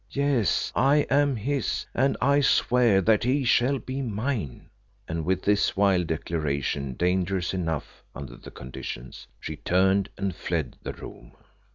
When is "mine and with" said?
4.01-5.43